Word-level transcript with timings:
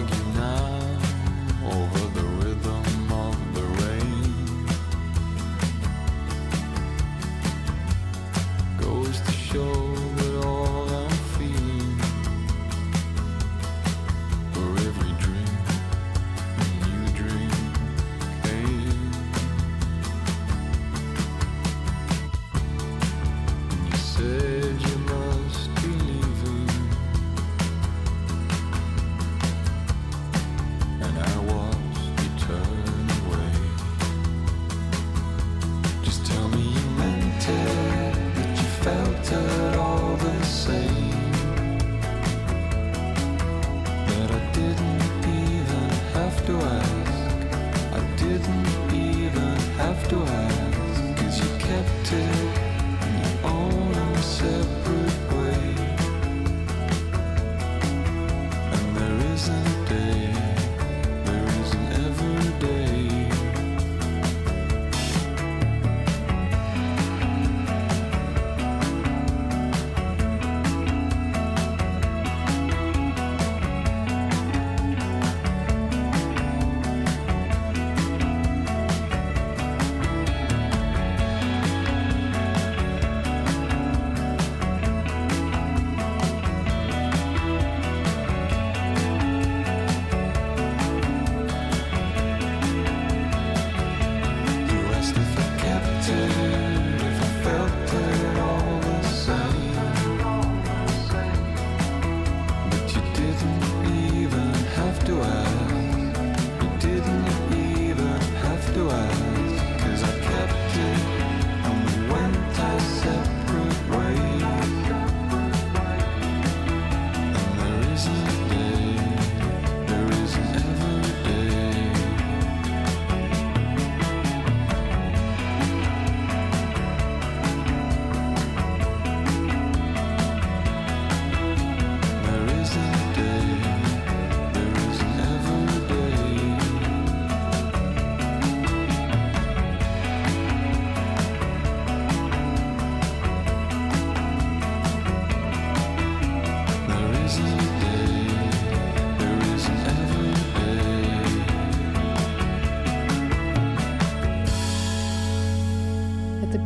argue 0.00 0.24
now 0.34 0.98
over 1.64 2.09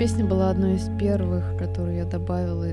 песня 0.04 0.26
была 0.26 0.50
одной 0.50 0.74
из 0.74 0.90
первых, 0.98 1.56
которую 1.56 1.96
я 1.96 2.04
добавила 2.04 2.64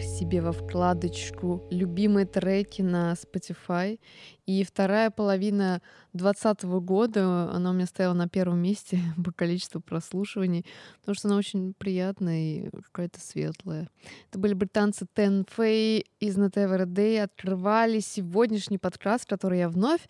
себе 0.00 0.40
во 0.40 0.52
вкладочку 0.52 1.66
«Любимые 1.70 2.26
треки» 2.26 2.82
на 2.82 3.12
Spotify. 3.12 3.98
И 4.46 4.64
вторая 4.64 5.10
половина 5.10 5.82
2020 6.14 6.64
года 6.82 7.50
она 7.52 7.70
у 7.70 7.72
меня 7.74 7.86
стояла 7.86 8.14
на 8.14 8.28
первом 8.28 8.60
месте 8.60 8.98
по 9.24 9.30
количеству 9.30 9.80
прослушиваний, 9.80 10.64
потому 11.00 11.14
что 11.14 11.28
она 11.28 11.36
очень 11.36 11.74
приятная 11.74 12.40
и 12.40 12.70
какая-то 12.70 13.20
светлая. 13.20 13.88
Это 14.30 14.38
были 14.38 14.54
британцы 14.54 15.06
Ten 15.14 15.46
Fay 15.56 16.04
из 16.18 16.38
Not 16.38 16.54
Ever 16.54 16.82
a 16.82 16.86
Day. 16.86 17.22
Открывали 17.22 18.00
сегодняшний 18.00 18.78
подкаст, 18.78 19.26
который 19.26 19.58
я 19.58 19.68
вновь 19.68 20.08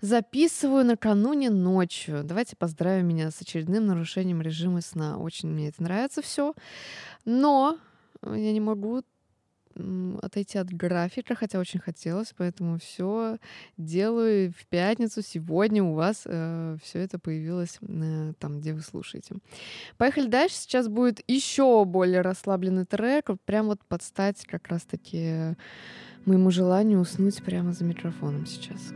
записываю 0.00 0.84
накануне 0.84 1.50
ночью. 1.50 2.22
Давайте 2.24 2.56
поздравим 2.56 3.08
меня 3.08 3.30
с 3.30 3.40
очередным 3.40 3.86
нарушением 3.86 4.40
режима 4.40 4.80
сна. 4.80 5.18
Очень 5.18 5.50
мне 5.50 5.68
это 5.68 5.82
нравится 5.82 6.22
все. 6.22 6.54
Но 7.24 7.78
я 8.22 8.52
не 8.52 8.60
могу 8.60 9.02
отойти 10.22 10.58
от 10.58 10.72
графика, 10.72 11.34
хотя 11.34 11.58
очень 11.58 11.80
хотелось, 11.80 12.34
поэтому 12.36 12.78
все 12.78 13.38
делаю 13.76 14.52
в 14.52 14.66
пятницу. 14.66 15.22
Сегодня 15.22 15.82
у 15.82 15.94
вас 15.94 16.20
все 16.20 16.98
это 16.98 17.18
появилось 17.18 17.78
э, 17.80 18.32
там, 18.38 18.60
где 18.60 18.72
вы 18.72 18.80
слушаете. 18.80 19.36
Поехали 19.96 20.26
дальше. 20.26 20.56
Сейчас 20.56 20.88
будет 20.88 21.22
еще 21.28 21.84
более 21.84 22.20
расслабленный 22.20 22.84
трек, 22.84 23.30
прям 23.44 23.66
вот 23.66 23.80
под 23.88 24.02
стать 24.02 24.44
как 24.46 24.68
раз-таки 24.68 25.56
моему 26.24 26.50
желанию 26.50 27.00
уснуть 27.00 27.42
прямо 27.42 27.72
за 27.72 27.84
микрофоном 27.84 28.46
сейчас. 28.46 28.92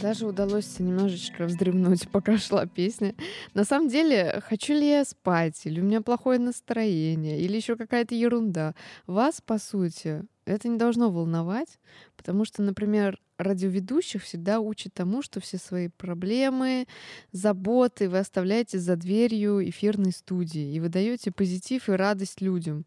Даже 0.00 0.26
удалось 0.26 0.78
немножечко 0.78 1.44
вздремнуть, 1.44 2.08
пока 2.12 2.38
шла 2.38 2.66
песня. 2.66 3.14
На 3.54 3.64
самом 3.64 3.88
деле, 3.88 4.40
хочу 4.46 4.72
ли 4.72 4.88
я 4.88 5.04
спать, 5.04 5.60
или 5.64 5.80
у 5.80 5.84
меня 5.84 6.00
плохое 6.00 6.38
настроение, 6.38 7.40
или 7.40 7.56
еще 7.56 7.76
какая-то 7.76 8.14
ерунда. 8.14 8.74
Вас, 9.06 9.40
по 9.40 9.58
сути, 9.58 10.24
это 10.46 10.68
не 10.68 10.78
должно 10.78 11.10
волновать, 11.10 11.78
потому 12.16 12.44
что, 12.44 12.62
например, 12.62 13.20
радиоведущих 13.38 14.22
всегда 14.22 14.60
учат 14.60 14.94
тому, 14.94 15.22
что 15.22 15.40
все 15.40 15.58
свои 15.58 15.88
проблемы, 15.88 16.86
заботы 17.32 18.08
вы 18.08 18.18
оставляете 18.18 18.78
за 18.78 18.96
дверью 18.96 19.68
эфирной 19.68 20.12
студии 20.12 20.74
и 20.74 20.80
вы 20.80 20.88
даете 20.88 21.30
позитив 21.30 21.88
и 21.88 21.92
радость 21.92 22.40
людям. 22.40 22.86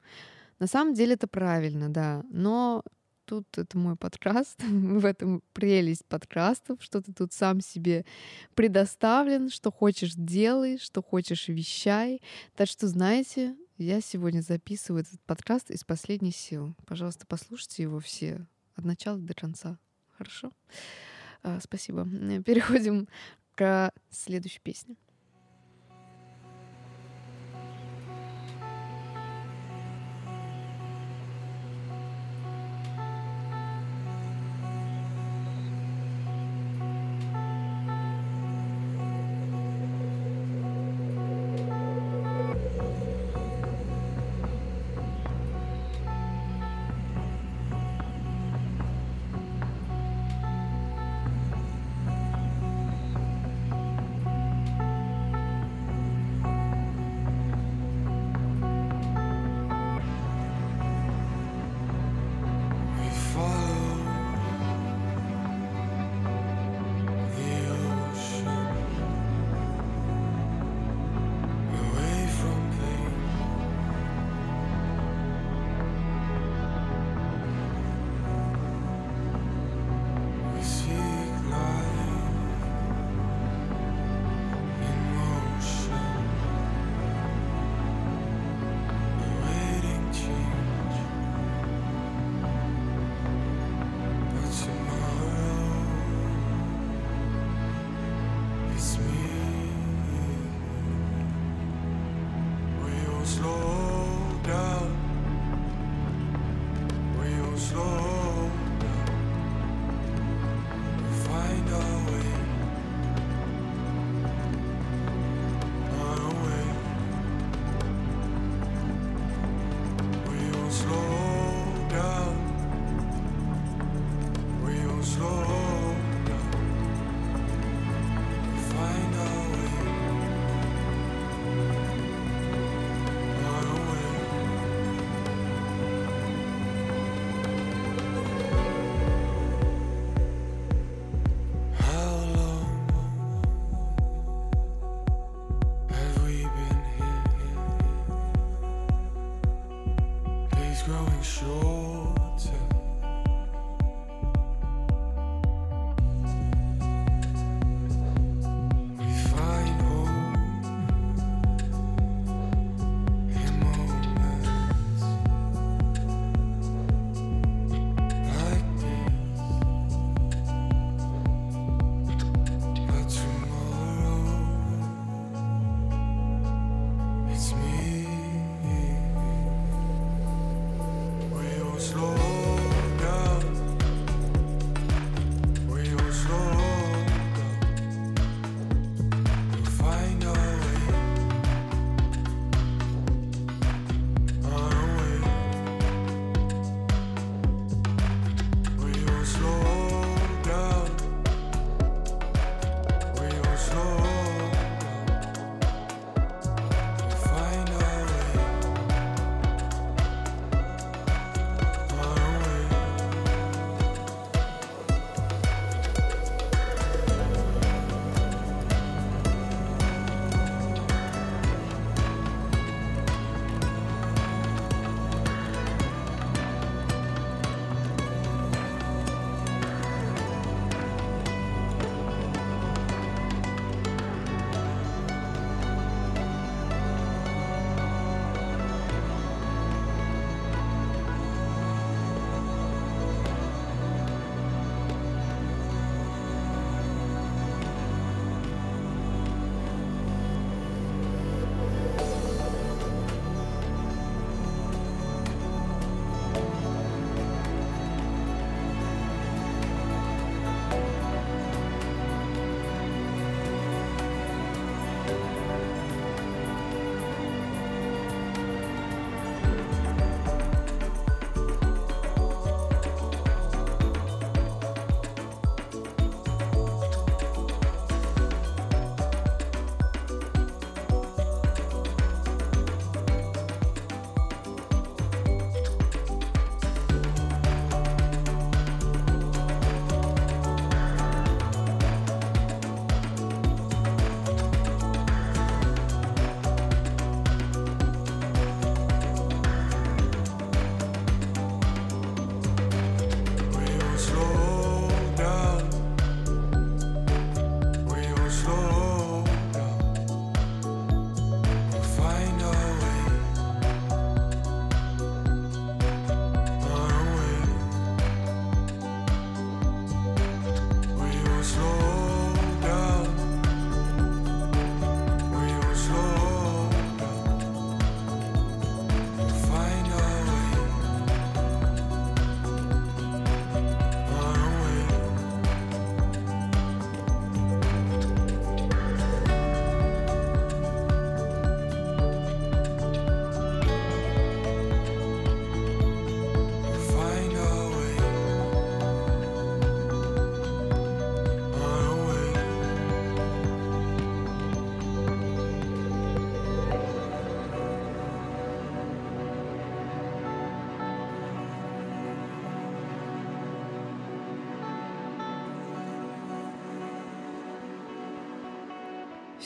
На 0.59 0.67
самом 0.67 0.93
деле 0.93 1.13
это 1.13 1.27
правильно, 1.27 1.89
да, 1.89 2.23
но 2.29 2.83
тут 3.33 3.57
это 3.57 3.77
мой 3.79 3.95
подкаст, 3.95 4.61
в 4.63 5.05
этом 5.05 5.41
прелесть 5.53 6.05
подкастов, 6.05 6.83
что 6.83 7.01
ты 7.01 7.13
тут 7.13 7.33
сам 7.33 7.61
себе 7.61 8.05
предоставлен, 8.53 9.49
что 9.49 9.71
хочешь 9.71 10.13
делай, 10.15 10.77
что 10.77 11.01
хочешь 11.01 11.47
вещай. 11.47 12.21
Так 12.55 12.67
что, 12.67 12.87
знаете, 12.87 13.55
я 13.77 14.01
сегодня 14.01 14.41
записываю 14.41 15.01
этот 15.01 15.19
подкаст 15.21 15.71
из 15.71 15.83
последних 15.83 16.35
сил. 16.35 16.75
Пожалуйста, 16.85 17.25
послушайте 17.27 17.83
его 17.83 17.99
все 17.99 18.45
от 18.75 18.85
начала 18.85 19.17
до 19.17 19.33
конца. 19.33 19.79
Хорошо? 20.15 20.51
А, 21.41 21.59
спасибо. 21.59 22.05
Переходим 22.45 23.07
к 23.55 23.91
следующей 24.11 24.59
песне. 24.59 24.95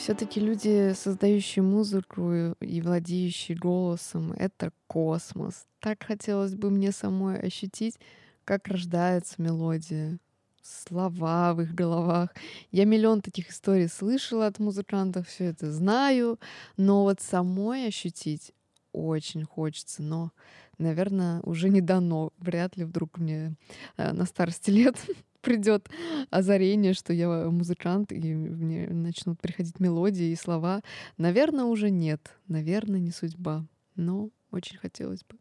Все-таки 0.08 0.40
люди, 0.40 0.94
создающие 0.94 1.62
музыку 1.62 2.54
и 2.60 2.80
владеющие 2.80 3.58
голосом, 3.58 4.32
это 4.32 4.72
космос. 4.86 5.66
Так 5.80 6.02
хотелось 6.02 6.54
бы 6.54 6.70
мне 6.70 6.92
самой 6.92 7.38
ощутить, 7.38 7.98
как 8.46 8.68
рождается 8.68 9.34
мелодия, 9.36 10.18
слова 10.62 11.52
в 11.52 11.60
их 11.60 11.74
головах. 11.74 12.34
Я 12.70 12.86
миллион 12.86 13.20
таких 13.20 13.50
историй 13.50 13.86
слышала 13.86 14.46
от 14.46 14.58
музыкантов, 14.58 15.28
все 15.28 15.44
это 15.44 15.70
знаю, 15.70 16.40
но 16.78 17.02
вот 17.02 17.20
самой 17.20 17.86
ощутить 17.88 18.54
очень 18.92 19.44
хочется, 19.44 20.02
но, 20.02 20.32
наверное, 20.78 21.42
уже 21.42 21.68
не 21.68 21.82
дано. 21.82 22.32
Вряд 22.38 22.78
ли 22.78 22.84
вдруг 22.84 23.18
мне 23.18 23.56
э, 23.98 24.12
на 24.12 24.24
старости 24.24 24.70
лет 24.70 24.96
придет 25.40 25.88
озарение, 26.30 26.94
что 26.94 27.12
я 27.12 27.50
музыкант, 27.50 28.12
и 28.12 28.34
мне 28.34 28.88
начнут 28.88 29.40
приходить 29.40 29.80
мелодии 29.80 30.30
и 30.30 30.36
слова. 30.36 30.82
Наверное, 31.16 31.64
уже 31.64 31.90
нет. 31.90 32.36
Наверное, 32.48 33.00
не 33.00 33.10
судьба. 33.10 33.64
Но 33.94 34.30
очень 34.50 34.78
хотелось 34.78 35.24
бы. 35.24 35.36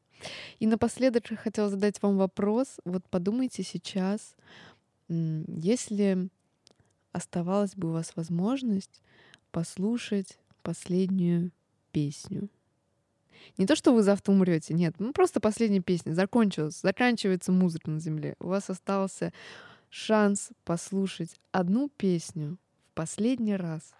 И 0.60 0.68
напоследок 0.68 1.25
хотела 1.27 1.70
задать 1.70 2.01
вам 2.01 2.18
вопрос. 2.18 2.80
Вот 2.86 3.04
подумайте 3.10 3.63
сейчас, 3.63 4.36
если 5.08 6.30
оставалась 7.12 7.75
бы 7.75 7.89
у 7.89 7.94
вас 7.94 8.13
возможность 8.16 9.01
послушать 9.51 10.39
последнюю 10.62 11.51
песню. 11.92 12.50
Не 13.58 13.66
то, 13.66 13.75
что 13.75 13.94
вы 13.94 14.04
завтра 14.04 14.32
умрете, 14.34 14.74
нет, 14.74 14.96
ну 15.00 15.13
просто 15.13 15.39
последняя 15.39 15.80
песня 15.80 16.13
закончилась, 16.13 16.82
заканчивается 16.82 17.51
музыка 17.51 17.89
на 17.89 18.00
земле. 18.00 18.36
У 18.39 18.48
вас 18.48 18.70
остался 18.70 19.32
шанс 19.89 20.51
послушать 20.63 21.39
одну 21.51 21.89
песню 21.89 22.58
в 22.91 22.94
последний 22.94 23.56
раз. 23.56 23.94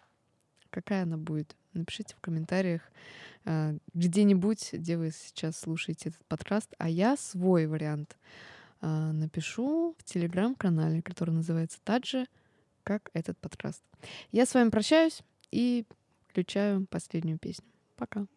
Какая 0.70 1.04
она 1.04 1.18
будет? 1.18 1.56
Напишите 1.74 2.16
в 2.16 2.20
комментариях 2.20 2.82
э, 3.46 3.78
где-нибудь, 3.94 4.74
где 4.74 4.98
вы 4.98 5.12
сейчас 5.12 5.60
слушаете 5.60 6.10
этот 6.10 6.26
подкаст, 6.26 6.74
а 6.78 6.90
я 6.90 7.16
свой 7.18 7.68
вариант 7.68 8.18
э, 8.82 8.88
напишу 8.88 9.96
в 9.98 10.04
телеграм-канале, 10.04 11.02
который 11.02 11.32
называется 11.32 11.80
так 11.84 12.06
же, 12.06 12.26
как 12.84 13.10
этот 13.14 13.38
подкаст. 13.38 13.84
Я 14.32 14.46
с 14.46 14.54
вами 14.54 14.70
прощаюсь 14.70 15.22
и 15.52 15.86
включаю 16.28 16.86
последнюю 16.88 17.40
песню. 17.40 17.68
Пока. 17.96 18.28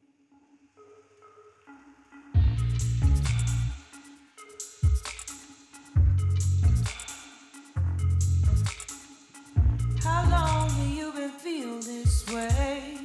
feel 11.51 11.81
this 11.81 12.33
way? 12.33 12.97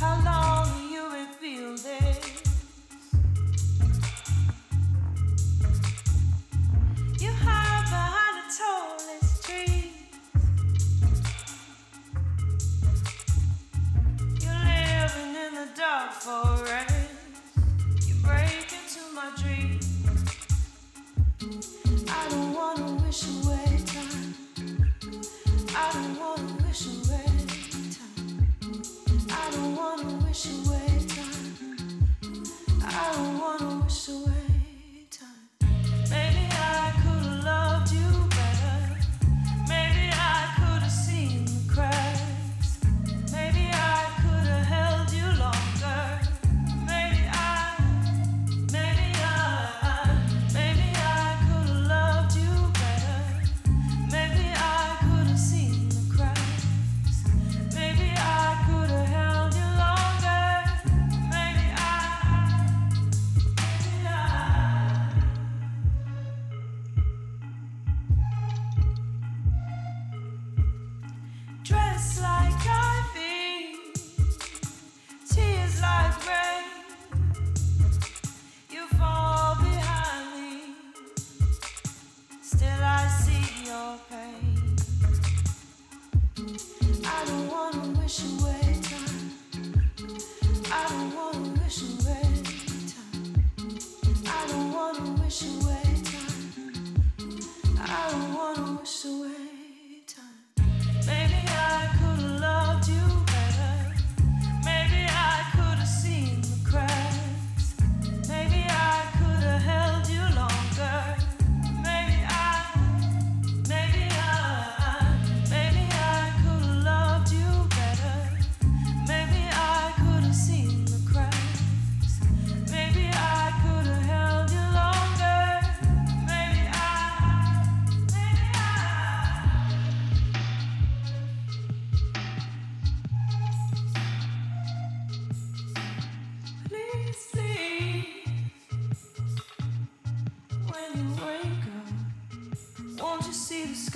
How 0.00 0.14
long 0.24 0.66
have 0.66 0.90
you 0.90 1.02
been 1.12 1.32
feeling 1.40 1.76
this? 1.76 2.42
You 7.20 7.30
hide 7.46 7.86
behind 7.94 8.34
the 8.40 8.46
tallest 8.58 9.44
trees. 9.44 9.94
You're 14.42 14.62
living 14.70 15.32
in 15.44 15.52
the 15.54 15.68
dark 15.76 16.10
for. 16.12 16.55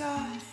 God. 0.01 0.50